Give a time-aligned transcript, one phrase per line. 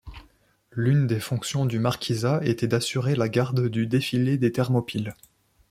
[0.71, 5.13] L’une des fonctions du marquisat était d’assurer la garde du défilé des Thermopyles.